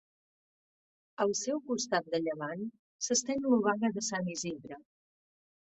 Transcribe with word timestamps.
Al 1.25 1.33
seu 1.39 1.59
costat 1.67 2.09
de 2.15 2.21
llevant 2.29 2.65
s'estén 3.09 3.47
l'Obaga 3.47 3.95
de 4.01 4.07
Sant 4.11 4.35
Isidre. 4.37 4.85